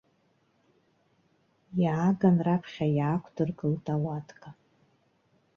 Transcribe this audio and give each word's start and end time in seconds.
Иааган 1.81 2.37
раԥхьа 2.45 2.87
иаақәдыргылт 2.97 3.85
ауатка. 3.93 4.49